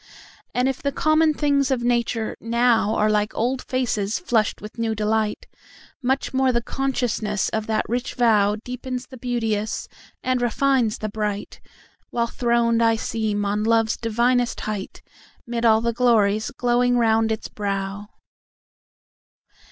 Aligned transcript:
And 0.55 0.67
if 0.67 0.81
the 0.81 0.91
common 0.91 1.31
things 1.35 1.69
of 1.69 1.83
nature 1.83 2.35
nowAre 2.41 3.07
like 3.11 3.35
old 3.37 3.61
faces 3.61 4.17
flushed 4.17 4.59
with 4.59 4.79
new 4.79 4.95
delight, 4.95 5.45
Much 6.01 6.33
more 6.33 6.51
the 6.51 6.59
consciousness 6.63 7.49
of 7.49 7.67
that 7.67 7.85
rich 7.87 8.17
vowDeepens 8.17 9.09
the 9.09 9.17
beauteous, 9.17 9.87
and 10.23 10.41
refines 10.41 10.97
the 10.97 11.09
bright, 11.09 11.61
While 12.09 12.25
throned 12.25 12.81
I 12.81 12.95
seem 12.95 13.45
on 13.45 13.63
love's 13.63 13.95
divinest 13.95 14.61
height'Mid 14.61 15.65
all 15.65 15.81
the 15.81 15.93
glories 15.93 16.49
glowing 16.49 16.97
round 16.97 17.31
its 17.31 17.47
brow. 17.47 18.07